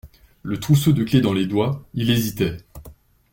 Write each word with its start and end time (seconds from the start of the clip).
Le 0.41 0.59
trousseau 0.59 0.93
de 0.93 1.03
clefs 1.03 1.21
dans 1.21 1.31
les 1.31 1.45
doigts, 1.45 1.87
il 1.93 2.09
hésitait. 2.09 2.57